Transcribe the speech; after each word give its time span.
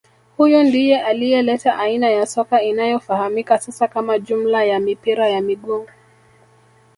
Huyu 0.37 0.63
ndiye 0.63 1.01
aliyeleta 1.01 1.77
aina 1.79 2.09
ya 2.09 2.25
soka 2.25 2.61
inayofahamika 2.61 3.59
sasa 3.59 3.87
kama 3.87 4.19
jumla 4.19 4.63
ya 4.63 4.79
mipira 4.79 5.29
ya 5.29 5.41
miguu 5.41 5.87